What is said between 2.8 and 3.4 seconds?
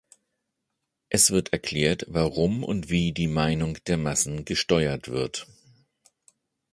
wie die